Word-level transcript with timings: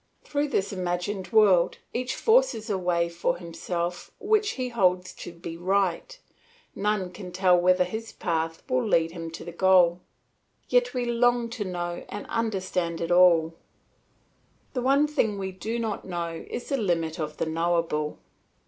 Through 0.23 0.47
this 0.47 0.73
imagined 0.73 1.31
world 1.31 1.77
each 1.93 2.15
forces 2.15 2.71
a 2.71 2.77
way 2.79 3.07
for 3.07 3.37
himself 3.37 4.09
which 4.19 4.53
he 4.53 4.69
holds 4.69 5.13
to 5.13 5.31
be 5.31 5.55
right; 5.57 6.17
none 6.73 7.11
can 7.11 7.31
tell 7.31 7.55
whether 7.55 7.83
his 7.83 8.11
path 8.11 8.63
will 8.67 8.83
lead 8.83 9.11
him 9.11 9.29
to 9.29 9.45
the 9.45 9.51
goal. 9.51 9.99
Yet 10.67 10.95
we 10.95 11.05
long 11.05 11.51
to 11.51 11.65
know 11.65 12.03
and 12.09 12.25
understand 12.29 12.99
it 12.99 13.11
all. 13.11 13.53
The 14.73 14.81
one 14.81 15.05
thing 15.05 15.37
we 15.37 15.51
do 15.51 15.77
not 15.77 16.03
know 16.03 16.47
is 16.49 16.69
the 16.69 16.77
limit 16.77 17.19
of 17.19 17.37
the 17.37 17.45
knowable. 17.45 18.17